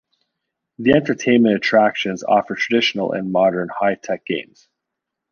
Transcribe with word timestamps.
The 0.79 0.93
entertainment 0.93 1.55
attractions 1.55 2.23
offer 2.23 2.55
traditional 2.55 3.11
and 3.11 3.31
modern, 3.31 3.69
high-tech 3.69 4.25
games. 4.25 4.67